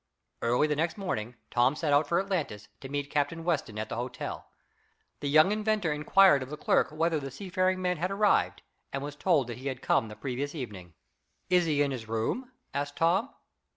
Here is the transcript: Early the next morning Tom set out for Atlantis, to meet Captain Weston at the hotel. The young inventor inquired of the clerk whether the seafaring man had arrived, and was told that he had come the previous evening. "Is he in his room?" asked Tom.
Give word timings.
Early 0.41 0.65
the 0.65 0.75
next 0.75 0.97
morning 0.97 1.35
Tom 1.51 1.75
set 1.75 1.93
out 1.93 2.07
for 2.07 2.19
Atlantis, 2.19 2.69
to 2.79 2.89
meet 2.89 3.11
Captain 3.11 3.43
Weston 3.43 3.77
at 3.77 3.87
the 3.87 3.97
hotel. 3.97 4.47
The 5.19 5.29
young 5.29 5.51
inventor 5.51 5.93
inquired 5.93 6.41
of 6.41 6.49
the 6.49 6.57
clerk 6.57 6.91
whether 6.91 7.19
the 7.19 7.29
seafaring 7.29 7.79
man 7.83 7.97
had 7.97 8.09
arrived, 8.09 8.63
and 8.91 9.03
was 9.03 9.15
told 9.15 9.45
that 9.45 9.59
he 9.59 9.67
had 9.67 9.83
come 9.83 10.07
the 10.07 10.15
previous 10.15 10.55
evening. 10.55 10.95
"Is 11.51 11.65
he 11.65 11.83
in 11.83 11.91
his 11.91 12.07
room?" 12.07 12.51
asked 12.73 12.95
Tom. 12.95 13.29